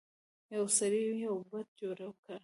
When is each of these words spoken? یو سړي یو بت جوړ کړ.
یو 0.55 0.65
سړي 0.77 1.01
یو 1.25 1.35
بت 1.49 1.67
جوړ 1.81 1.97
کړ. 2.25 2.37